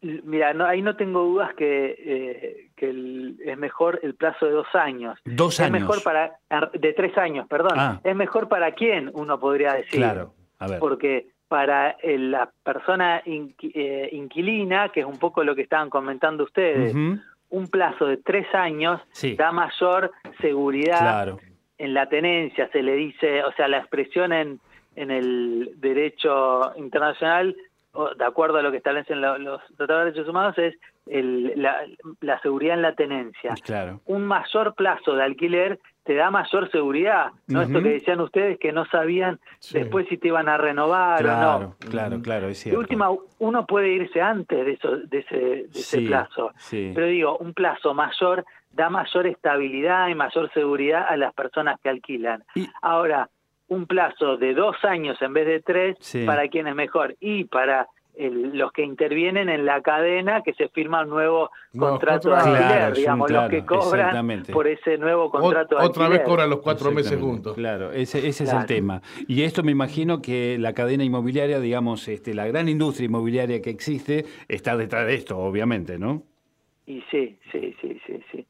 Mira, 0.03 0.55
no, 0.55 0.65
ahí 0.65 0.81
no 0.81 0.97
tengo 0.97 1.23
dudas 1.25 1.53
que, 1.55 1.95
eh, 1.99 2.71
que 2.75 3.35
es 3.45 3.59
mejor 3.59 4.01
el 4.03 4.15
plazo 4.15 4.47
de 4.47 4.53
dos 4.53 4.75
años. 4.75 5.19
Dos 5.27 5.61
años. 5.61 5.77
Es 5.77 5.81
mejor 5.83 6.03
para, 6.03 6.39
de 6.73 6.93
tres 6.95 7.17
años, 7.19 7.47
perdón. 7.49 7.75
Ah. 7.77 8.01
Es 8.03 8.17
mejor 8.17 8.49
para 8.49 8.73
quién, 8.73 9.11
uno 9.13 9.39
podría 9.39 9.75
decir. 9.75 10.01
Claro, 10.01 10.33
a 10.59 10.69
ver. 10.69 10.79
Porque 10.79 11.27
para 11.49 11.97
la 12.03 12.51
persona 12.63 13.23
eh, 13.27 14.09
inquilina, 14.13 14.89
que 14.89 15.01
es 15.01 15.07
un 15.07 15.19
poco 15.19 15.45
lo 15.45 15.55
que 15.55 15.63
estaban 15.63 15.91
comentando 15.91 16.45
ustedes, 16.45 16.95
un 16.95 17.69
plazo 17.69 18.07
de 18.07 18.17
tres 18.19 18.47
años 18.55 19.03
da 19.37 19.53
mayor 19.53 20.13
seguridad 20.41 21.37
en 21.77 21.95
la 21.95 22.09
tenencia, 22.09 22.71
se 22.71 22.83
le 22.83 22.95
dice, 22.95 23.43
o 23.43 23.53
sea, 23.53 23.69
la 23.69 23.79
expresión 23.79 24.33
en, 24.33 24.61
en 24.95 25.11
el 25.11 25.73
derecho 25.77 26.73
internacional 26.77 27.57
de 27.93 28.25
acuerdo 28.25 28.59
a 28.59 28.63
lo 28.63 28.71
que 28.71 28.77
establecen 28.77 29.21
los 29.21 29.61
tratados 29.77 30.05
de 30.05 30.11
derechos 30.11 30.29
humanos, 30.29 30.57
es 30.59 30.77
la, 31.07 32.41
seguridad 32.41 32.77
en 32.77 32.83
la 32.83 32.95
tenencia. 32.95 33.55
Claro. 33.65 34.01
Un 34.07 34.27
mayor 34.27 34.75
plazo 34.75 35.17
de 35.17 35.25
alquiler 35.25 35.81
te 36.05 36.15
da 36.15 36.31
mayor 36.31 36.71
seguridad. 36.71 37.33
¿no? 37.49 37.63
Esto 37.63 37.83
que 37.83 37.89
decían 37.91 38.21
ustedes 38.21 38.59
que 38.59 38.73
no 38.73 38.85
sabían 38.87 39.41
después 39.73 40.07
si 40.09 40.19
te 40.19 40.29
iban 40.29 40.49
a 40.49 40.57
renovar 40.57 41.25
o 41.27 41.29
no. 41.29 41.77
Claro, 41.91 42.23
claro, 42.23 42.49
es 42.49 42.59
cierto. 42.59 42.79
De 42.79 42.81
última, 42.81 43.11
uno 43.39 43.67
puede 43.67 43.89
irse 43.89 44.21
antes 44.21 44.65
de, 44.65 44.73
eso, 44.73 44.97
de 44.97 45.19
ese, 45.19 45.37
de 45.37 45.69
ese 45.73 46.01
plazo. 46.03 46.53
Pero 46.71 47.07
digo, 47.07 47.39
un 47.39 47.55
plazo 47.55 47.93
mayor 47.93 48.45
da 48.73 48.89
mayor 48.89 49.27
estabilidad 49.27 50.09
y 50.09 50.15
mayor 50.15 50.51
seguridad 50.53 51.07
a 51.09 51.17
las 51.17 51.35
personas 51.35 51.81
que 51.81 51.89
alquilan. 51.89 52.45
Ahora, 52.83 53.29
un 53.71 53.87
plazo 53.87 54.37
de 54.37 54.53
dos 54.53 54.77
años 54.85 55.17
en 55.23 55.33
vez 55.33 55.47
de 55.47 55.61
tres 55.61 55.97
para 56.27 56.49
quien 56.49 56.67
es 56.67 56.75
mejor 56.75 57.17
y 57.21 57.45
para 57.45 57.89
los 58.19 58.73
que 58.73 58.83
intervienen 58.83 59.49
en 59.49 59.65
la 59.65 59.81
cadena 59.81 60.43
que 60.43 60.53
se 60.55 60.69
firma 60.69 61.05
un 61.05 61.11
nuevo 61.11 61.51
contrato 61.79 62.31
de 62.31 62.37
alquiler, 62.37 62.95
digamos, 62.95 63.31
los 63.31 63.49
que 63.49 63.65
cobran 63.65 64.43
por 64.53 64.67
ese 64.67 64.99
nuevo 64.99 65.31
contrato 65.31 65.79
de 65.79 65.87
Otra 65.87 66.09
vez 66.09 66.21
cobran 66.21 66.51
los 66.51 66.61
cuatro 66.61 66.91
meses 66.91 67.19
juntos. 67.19 67.55
Claro, 67.55 67.93
ese, 67.93 68.27
ese 68.27 68.45
es 68.45 68.53
el 68.53 68.67
tema. 68.67 69.01
Y 69.29 69.45
esto 69.45 69.63
me 69.63 69.71
imagino 69.71 70.21
que 70.21 70.59
la 70.59 70.75
cadena 70.75 71.05
inmobiliaria, 71.05 71.61
digamos, 71.61 72.09
este, 72.09 72.35
la 72.35 72.47
gran 72.47 72.69
industria 72.69 73.07
inmobiliaria 73.07 73.63
que 73.63 73.71
existe, 73.71 74.27
está 74.49 74.77
detrás 74.77 75.07
de 75.07 75.15
esto, 75.15 75.39
obviamente, 75.39 75.99
¿no? 75.99 76.25
Y 76.87 77.03
sí, 77.11 77.39
sí, 77.53 77.75
sí, 77.81 78.01
sí, 78.07 78.21
sí. 78.33 78.47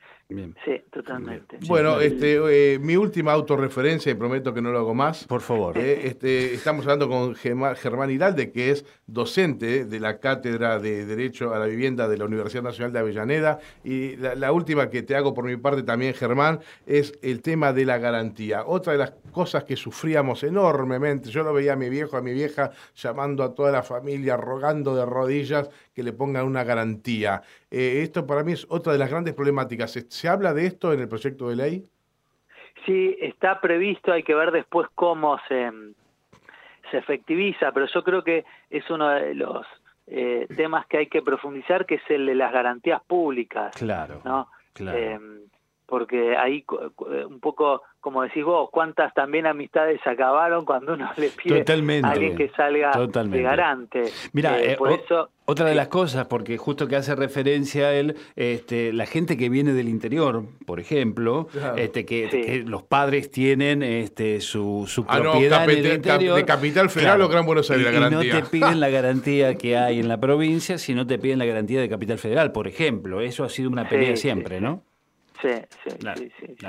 Sí, 0.64 0.82
totalmente. 0.90 1.58
Bueno, 1.66 2.00
este, 2.00 2.74
eh, 2.74 2.78
mi 2.78 2.96
última 2.96 3.32
autorreferencia, 3.32 4.12
y 4.12 4.14
prometo 4.14 4.54
que 4.54 4.62
no 4.62 4.70
lo 4.70 4.78
hago 4.78 4.94
más. 4.94 5.24
Por 5.24 5.40
favor. 5.40 5.76
Eh, 5.76 6.06
este, 6.06 6.54
estamos 6.54 6.84
hablando 6.84 7.08
con 7.08 7.34
Germán 7.34 8.10
Hiralde, 8.10 8.52
que 8.52 8.70
es 8.70 8.84
docente 9.06 9.84
de 9.84 10.00
la 10.00 10.20
Cátedra 10.20 10.78
de 10.78 11.04
Derecho 11.04 11.52
a 11.52 11.58
la 11.58 11.66
Vivienda 11.66 12.06
de 12.08 12.16
la 12.16 12.26
Universidad 12.26 12.62
Nacional 12.62 12.92
de 12.92 12.98
Avellaneda. 13.00 13.58
Y 13.82 14.16
la, 14.16 14.52
última 14.52 14.88
que 14.88 15.02
te 15.02 15.16
hago 15.16 15.34
por 15.34 15.44
mi 15.44 15.56
parte 15.56 15.82
también, 15.82 16.14
Germán, 16.14 16.60
es 16.86 17.12
el 17.22 17.42
tema 17.42 17.72
de 17.72 17.84
la 17.84 17.98
garantía. 17.98 18.64
Otra 18.66 18.92
de 18.92 18.98
las 18.98 19.12
cosas 19.32 19.64
que 19.64 19.76
sufríamos 19.76 20.44
enormemente, 20.44 21.30
yo 21.30 21.42
lo 21.42 21.52
veía 21.52 21.72
a 21.72 21.76
mi 21.76 21.88
viejo, 21.88 22.16
a 22.16 22.22
mi 22.22 22.32
vieja, 22.32 22.70
llamando 22.94 23.42
a 23.42 23.54
toda 23.54 23.72
la 23.72 23.82
familia, 23.82 24.36
rogando 24.36 24.94
de 24.94 25.04
rodillas 25.04 25.70
que 25.94 26.02
le 26.02 26.12
pongan 26.12 26.46
una 26.46 26.64
garantía. 26.64 27.42
Eh, 27.70 28.00
esto 28.02 28.26
para 28.26 28.42
mí 28.42 28.52
es 28.52 28.66
otra 28.68 28.92
de 28.92 28.98
las 28.98 29.10
grandes 29.10 29.34
problemáticas. 29.34 29.96
¿Se 30.20 30.28
habla 30.28 30.52
de 30.52 30.66
esto 30.66 30.92
en 30.92 31.00
el 31.00 31.08
proyecto 31.08 31.48
de 31.48 31.56
ley? 31.56 31.88
Sí, 32.84 33.16
está 33.22 33.58
previsto, 33.58 34.12
hay 34.12 34.22
que 34.22 34.34
ver 34.34 34.50
después 34.50 34.86
cómo 34.94 35.38
se, 35.48 35.70
se 36.90 36.98
efectiviza, 36.98 37.72
pero 37.72 37.86
yo 37.86 38.04
creo 38.04 38.22
que 38.22 38.44
es 38.68 38.90
uno 38.90 39.08
de 39.08 39.34
los 39.34 39.66
eh, 40.08 40.46
temas 40.54 40.84
que 40.88 40.98
hay 40.98 41.06
que 41.06 41.22
profundizar, 41.22 41.86
que 41.86 41.94
es 41.94 42.02
el 42.10 42.26
de 42.26 42.34
las 42.34 42.52
garantías 42.52 43.00
públicas. 43.02 43.74
Claro. 43.74 44.20
¿no? 44.22 44.48
claro. 44.74 44.98
Eh, 44.98 45.18
porque 45.90 46.36
ahí 46.36 46.64
un 47.26 47.40
poco, 47.40 47.82
como 48.00 48.22
decís 48.22 48.44
vos, 48.44 48.70
cuántas 48.70 49.12
también 49.12 49.44
amistades 49.46 50.00
acabaron 50.06 50.64
cuando 50.64 50.94
uno 50.94 51.10
le 51.16 51.30
pide 51.30 51.64
a 52.04 52.10
alguien 52.10 52.36
que 52.36 52.48
salga 52.50 52.92
de 52.92 53.42
garante. 53.42 54.04
Mira, 54.32 54.60
eh, 54.60 54.74
eh, 54.74 55.26
otra 55.50 55.66
de 55.66 55.74
las 55.74 55.88
cosas, 55.88 56.26
porque 56.26 56.56
justo 56.58 56.86
que 56.86 56.96
hace 56.96 57.16
referencia 57.16 57.86
a 57.88 57.94
él, 57.94 58.16
este, 58.36 58.92
la 58.92 59.04
gente 59.04 59.36
que 59.36 59.48
viene 59.48 59.72
del 59.72 59.88
interior, 59.88 60.44
por 60.64 60.78
ejemplo, 60.78 61.48
este, 61.76 62.06
que, 62.06 62.62
los 62.64 62.84
padres 62.84 63.30
tienen 63.30 63.82
este, 63.82 64.40
su, 64.40 64.84
su 64.86 65.04
ah, 65.08 65.18
propiedad 65.18 65.64
en 65.64 65.70
el 65.70 65.94
interior. 65.94 66.36
de 66.36 66.44
Capital 66.44 66.88
Federal 66.88 67.20
o 67.22 67.28
Gran 67.28 67.44
Buenos 67.44 67.68
Aires, 67.70 67.84
la 67.84 67.90
garantía. 67.90 68.34
no 68.34 68.40
te 68.42 68.48
piden 68.48 68.78
la 68.78 68.88
garantía 68.90 69.56
que 69.56 69.76
hay 69.76 69.98
en 69.98 70.06
la 70.06 70.20
provincia, 70.20 70.78
sino 70.78 71.04
te 71.04 71.18
piden 71.18 71.40
la 71.40 71.46
garantía 71.46 71.80
de 71.80 71.88
Capital 71.88 72.18
Federal, 72.18 72.52
por 72.52 72.68
ejemplo. 72.68 73.20
Eso 73.20 73.42
ha 73.42 73.48
sido 73.48 73.70
una 73.70 73.88
pelea 73.88 74.16
siempre, 74.16 74.60
¿no? 74.60 74.84
Sí, 75.42 75.48
sí, 75.84 75.96
sí, 76.16 76.32
sí, 76.38 76.66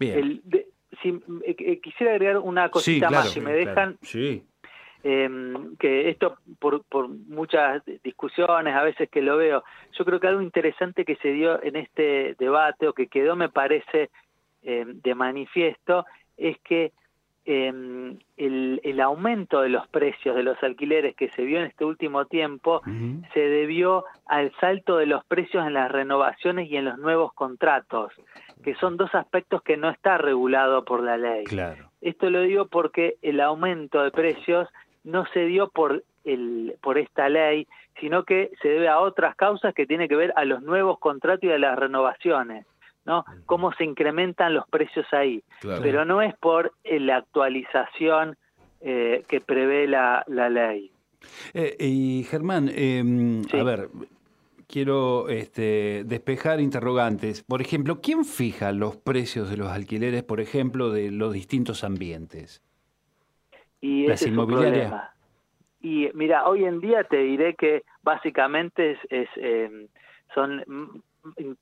Bien. 0.00 0.42
si, 1.02 1.20
eh, 1.44 1.80
quisiera 1.80 2.12
agregar 2.12 2.38
una 2.38 2.70
cosita 2.70 3.08
más, 3.08 3.30
si 3.30 3.40
me 3.40 3.52
dejan. 3.52 3.98
Sí. 4.02 4.42
Em, 5.04 5.76
que 5.76 6.08
esto 6.10 6.38
por, 6.58 6.82
por 6.84 7.08
muchas 7.08 7.84
discusiones 8.02 8.74
a 8.74 8.82
veces 8.82 9.08
que 9.08 9.22
lo 9.22 9.36
veo, 9.36 9.62
yo 9.92 10.04
creo 10.04 10.18
que 10.18 10.26
algo 10.26 10.42
interesante 10.42 11.04
que 11.04 11.14
se 11.16 11.28
dio 11.28 11.62
en 11.62 11.76
este 11.76 12.34
debate 12.38 12.88
o 12.88 12.92
que 12.92 13.06
quedó 13.06 13.36
me 13.36 13.48
parece 13.48 14.10
em, 14.62 15.00
de 15.00 15.14
manifiesto 15.14 16.04
es 16.36 16.58
que 16.64 16.92
Em, 17.50 18.18
el, 18.36 18.78
el, 18.84 19.00
aumento 19.00 19.62
de 19.62 19.70
los 19.70 19.88
precios 19.88 20.36
de 20.36 20.42
los 20.42 20.62
alquileres 20.62 21.16
que 21.16 21.30
se 21.30 21.44
vio 21.44 21.56
en 21.56 21.64
este 21.64 21.82
último 21.86 22.26
tiempo 22.26 22.82
se 23.32 23.40
debió 23.40 24.04
al 24.26 24.52
salto 24.60 24.98
de 24.98 25.06
los 25.06 25.24
precios 25.24 25.66
en 25.66 25.72
las 25.72 25.90
renovaciones 25.90 26.70
y 26.70 26.76
en 26.76 26.84
los 26.84 26.98
nuevos 26.98 27.32
contratos, 27.32 28.12
que 28.62 28.74
son 28.74 28.98
dos 28.98 29.14
aspectos 29.14 29.62
que 29.62 29.78
no 29.78 29.88
está 29.88 30.18
regulado 30.18 30.84
por 30.84 31.02
la 31.02 31.16
ley. 31.16 31.44
Claro. 31.44 31.90
Esto 32.02 32.28
lo 32.28 32.42
digo 32.42 32.66
porque 32.66 33.16
el 33.22 33.40
aumento 33.40 34.02
de 34.02 34.10
precios 34.10 34.68
no 35.04 35.26
se 35.32 35.46
dio 35.46 35.68
por 35.68 36.04
el, 36.24 36.74
por 36.82 36.98
esta 36.98 37.28
ley, 37.28 37.66
sino 38.00 38.24
que 38.24 38.50
se 38.62 38.68
debe 38.68 38.88
a 38.88 39.00
otras 39.00 39.34
causas 39.36 39.74
que 39.74 39.86
tienen 39.86 40.08
que 40.08 40.16
ver 40.16 40.32
a 40.36 40.44
los 40.44 40.62
nuevos 40.62 40.98
contratos 40.98 41.44
y 41.44 41.52
a 41.52 41.58
las 41.58 41.78
renovaciones. 41.78 42.66
¿no? 43.04 43.24
Cómo 43.46 43.72
se 43.72 43.84
incrementan 43.84 44.52
los 44.52 44.68
precios 44.68 45.06
ahí. 45.12 45.42
Pero 45.62 46.04
no 46.04 46.20
es 46.20 46.36
por 46.36 46.72
eh, 46.84 47.00
la 47.00 47.16
actualización 47.16 48.36
eh, 48.82 49.24
que 49.26 49.40
prevé 49.40 49.88
la, 49.88 50.24
la 50.28 50.50
ley. 50.50 50.92
Eh, 51.54 51.76
y 51.80 52.24
Germán, 52.28 52.70
em, 52.72 53.42
a 53.52 53.62
ver, 53.62 53.88
quiero 54.66 55.28
este, 55.28 56.04
despejar 56.04 56.60
interrogantes. 56.60 57.42
Por 57.42 57.62
ejemplo, 57.62 58.00
¿quién 58.00 58.24
fija 58.24 58.72
los 58.72 58.96
precios 58.96 59.50
de 59.50 59.56
los 59.56 59.70
alquileres, 59.70 60.22
por 60.22 60.40
ejemplo, 60.40 60.90
de 60.90 61.10
los 61.10 61.32
distintos 61.32 61.84
ambientes? 61.84 62.62
Y 63.80 64.06
¿Las 64.06 64.26
inmobiliarias? 64.26 65.10
Y 65.80 66.10
mira, 66.14 66.48
hoy 66.48 66.64
en 66.64 66.80
día 66.80 67.04
te 67.04 67.18
diré 67.18 67.54
que 67.54 67.84
básicamente 68.02 68.98
es, 69.10 69.28
em, 69.36 69.86
son 70.34 71.02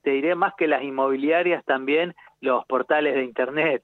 te 0.03 0.11
diré 0.11 0.35
más 0.35 0.55
que 0.57 0.67
las 0.67 0.83
inmobiliarias 0.83 1.65
también, 1.65 2.15
los 2.41 2.65
portales 2.67 3.15
de 3.15 3.25
internet. 3.25 3.83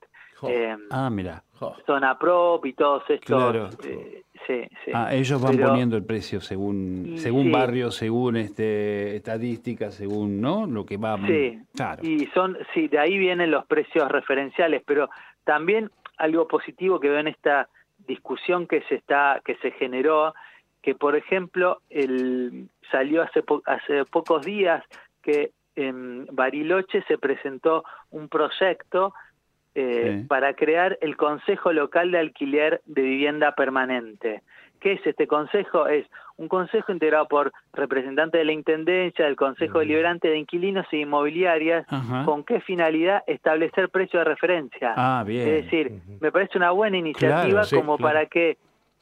Eh, 0.49 0.77
ah, 0.91 1.11
mira. 1.11 1.43
Zona 1.87 2.19
Prop 2.19 2.65
y 2.67 2.73
todos 2.73 3.05
estos. 3.09 3.79
Eh, 3.85 4.25
sí, 4.47 4.63
sí. 4.85 4.91
Ah, 4.93 5.15
ellos 5.15 5.41
van 5.41 5.57
poniendo 5.57 5.97
el 5.97 6.05
precio 6.05 6.41
según 6.41 7.15
según 7.17 7.53
barrio, 7.53 7.93
según 7.93 8.37
este 8.37 9.15
estadísticas, 9.15 9.95
según 9.95 10.41
no 10.41 10.67
lo 10.67 10.85
que 10.85 10.97
va. 10.97 11.17
Sí. 11.25 11.61
Claro. 11.75 12.03
Y 12.05 12.27
son 12.35 12.59
sí, 12.75 12.89
de 12.89 12.99
ahí 12.99 13.17
vienen 13.17 13.53
los 13.53 13.65
precios 13.67 14.11
referenciales, 14.11 14.83
pero 14.85 15.09
también 15.45 15.91
algo 16.19 16.49
positivo 16.49 16.99
que 16.99 17.09
veo 17.09 17.21
en 17.21 17.29
esta 17.29 17.69
discusión 18.07 18.67
que 18.67 18.83
se 18.83 18.97
está 18.97 19.41
que 19.45 19.57
se 19.57 19.71
generó 19.73 20.35
que 20.83 20.95
por 20.95 21.17
ejemplo 21.17 21.81
el, 21.91 22.69
salió 22.91 23.23
hace 23.23 23.43
hace 23.67 24.05
pocos 24.05 24.45
días 24.45 24.85
que 25.23 25.53
en 25.77 26.27
Bariloche 26.27 27.03
se 27.09 27.19
presentó 27.19 27.85
un 28.11 28.29
proyecto 28.29 29.15
eh, 29.75 30.25
para 30.29 30.55
crear 30.55 30.99
el 31.01 31.17
Consejo 31.17 31.73
Local 31.73 32.11
de 32.11 32.19
Alquiler 32.19 32.83
de 32.85 33.01
Vivienda 33.03 33.55
Permanente. 33.55 34.43
¿Qué 34.81 34.93
es 34.93 35.07
este 35.07 35.27
consejo? 35.27 35.87
Es 35.87 36.07
un 36.43 36.49
consejo 36.49 36.91
integrado 36.91 37.29
por 37.29 37.53
representantes 37.73 38.41
de 38.41 38.45
la 38.45 38.53
Intendencia, 38.53 39.25
del 39.25 39.37
Consejo 39.37 39.79
Deliberante 39.79 40.29
de 40.29 40.39
Inquilinos 40.39 40.87
e 40.91 40.99
Inmobiliarias, 40.99 41.87
¿con 42.25 42.43
qué 42.43 42.61
finalidad? 42.61 43.23
Establecer 43.29 43.91
precios 43.91 44.21
de 44.21 44.25
referencia. 44.25 44.93
Ah, 44.97 45.23
bien. 45.25 45.47
Es 45.47 45.65
decir, 45.65 45.93
me 46.21 46.33
parece 46.33 46.59
una 46.59 46.73
buena 46.73 46.99
iniciativa 46.99 47.63
como 47.71 47.97
para 47.97 48.27
que 48.27 48.59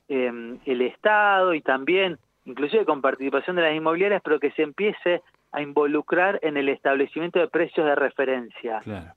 em, 0.08 0.58
el 0.66 0.82
Estado 0.82 1.54
y 1.54 1.62
también, 1.62 2.18
inclusive 2.44 2.84
con 2.84 3.00
participación 3.00 3.56
de 3.56 3.62
las 3.62 3.74
inmobiliarias, 3.74 4.20
pero 4.22 4.38
que 4.38 4.50
se 4.52 4.62
empiece 4.62 5.22
a 5.52 5.62
involucrar 5.62 6.38
en 6.42 6.58
el 6.58 6.68
establecimiento 6.68 7.38
de 7.38 7.48
precios 7.48 7.86
de 7.86 7.94
referencia. 7.94 8.80
Claro. 8.80 9.14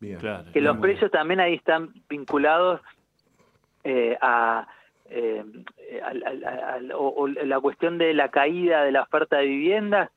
Bien. 0.00 0.18
que 0.54 0.62
los 0.62 0.78
precios 0.78 1.10
también 1.10 1.40
ahí 1.40 1.54
están 1.56 1.92
vinculados 2.08 2.80
eh, 3.84 4.16
a 4.22 4.66
eh, 5.12 5.44
o, 6.94 7.26
la 7.26 7.58
cuestión 7.58 7.98
de 7.98 8.14
la 8.14 8.28
caída 8.28 8.84
de 8.84 8.92
la 8.92 9.02
oferta 9.02 9.38
de 9.38 9.46
viviendas, 9.46 10.10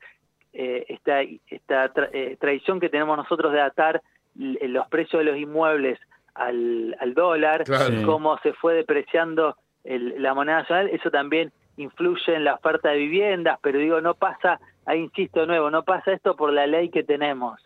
eh, 0.52 0.86
esta, 0.88 1.22
esta 1.22 1.90
eh, 2.12 2.36
tradición 2.40 2.78
que 2.78 2.88
tenemos 2.88 3.16
nosotros 3.16 3.52
de 3.52 3.60
atar 3.60 4.00
los 4.36 4.86
precios 4.88 5.20
de 5.20 5.30
los 5.30 5.38
inmuebles 5.38 5.98
al, 6.34 7.14
dólar, 7.14 7.64
cómo 8.04 8.38
se 8.38 8.52
fue 8.52 8.74
depreciando 8.74 9.56
la 9.84 10.34
moneda 10.34 10.58
nacional, 10.58 10.88
eso 10.90 11.10
también 11.10 11.52
influye 11.76 12.34
en 12.34 12.44
la 12.44 12.54
oferta 12.54 12.90
de 12.90 12.98
viviendas, 12.98 13.58
pero 13.62 13.78
digo, 13.78 14.00
no 14.00 14.14
pasa, 14.14 14.58
ahí 14.86 15.00
insisto 15.00 15.40
de 15.40 15.46
nuevo, 15.46 15.70
no 15.70 15.84
pasa 15.84 16.12
esto 16.12 16.34
por 16.34 16.52
la 16.52 16.66
ley 16.66 16.88
que 16.88 17.04
tenemos. 17.04 17.60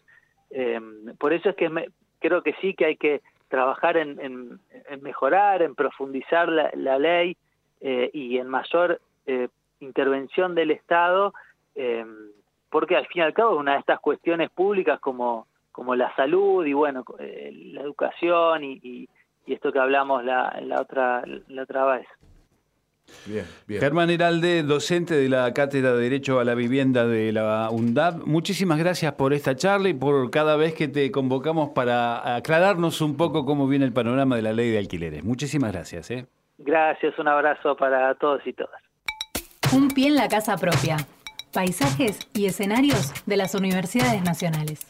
por 1.19 1.33
eso 1.33 1.51
es 1.51 1.57
que 1.57 1.71
creo 2.19 2.43
que 2.43 2.55
sí 2.61 2.75
que 2.75 2.85
hay 2.87 2.97
que 2.97 3.23
trabajar 3.49 3.97
en, 3.97 4.61
mejorar, 5.01 5.63
en 5.63 5.75
profundizar 5.75 6.49
la, 6.49 6.99
ley 6.99 7.37
eh, 7.81 8.11
y 8.13 8.39
en 8.39 8.49
mayor 8.49 9.01
eh, 9.27 9.49
intervención 9.81 10.55
del 10.55 10.71
Estado, 10.71 11.33
eh, 11.75 12.05
porque 12.71 12.97
al 12.97 13.07
fin 13.07 13.23
y 13.23 13.25
al 13.25 13.35
cabo 13.35 13.55
es 13.55 13.61
una 13.61 13.73
de 13.73 13.81
estas 13.81 14.01
cuestiones 14.01 14.51
públicas 14.51 15.01
como, 15.01 15.47
como 15.73 15.95
la 15.95 16.15
salud 16.15 16.65
y 16.67 16.73
bueno, 16.73 17.05
la 17.19 17.81
educación 17.81 18.65
y, 18.65 19.09
esto 19.47 19.73
que 19.73 19.79
hablamos 19.79 20.23
la, 20.27 20.59
la, 20.61 20.83
otra, 20.83 21.23
la 21.49 21.63
otra 21.63 21.87
vez. 21.87 22.07
Bien, 23.27 23.45
bien. 23.67 23.81
Germán 23.81 24.11
Heralde, 24.11 24.63
docente 24.63 25.15
de 25.15 25.29
la 25.29 25.53
Cátedra 25.53 25.93
de 25.95 26.03
Derecho 26.03 26.41
a 26.41 26.45
la 26.45 26.55
Vivienda 26.55 27.07
de 27.07 27.33
la 27.33 27.69
UNDAP, 27.71 28.25
muchísimas 28.27 28.79
gracias 28.79 29.13
por 29.15 29.35
esta 29.35 29.55
charla 29.55 29.89
y 29.91 29.95
por 29.95 30.31
cada 30.31 30.57
vez 30.57 30.75
que 30.75 30.89
te 30.89 31.11
convocamos 31.11 31.71
para 31.71 32.37
aclararnos 32.37 33.01
un 33.01 33.17
poco 33.17 33.45
cómo 33.45 33.69
viene 33.69 33.85
el 33.85 33.93
panorama 33.93 34.37
de 34.37 34.43
la 34.43 34.53
ley 34.53 34.71
de 34.71 34.79
alquileres. 34.79 35.25
Muchísimas 35.25 35.73
gracias. 35.73 36.11
¿eh? 36.11 36.27
Gracias, 36.59 37.19
un 37.19 37.29
abrazo 37.29 37.77
para 37.77 38.15
todos 38.15 38.41
y 38.47 38.53
todas. 38.53 38.81
Un 39.73 39.89
pie 39.89 40.09
en 40.09 40.17
la 40.17 40.29
casa 40.29 40.57
propia. 40.57 40.97
Paisajes 41.53 42.19
y 42.33 42.47
escenarios 42.47 43.13
de 43.27 43.37
las 43.37 43.55
universidades 43.55 44.23
nacionales. 44.23 44.89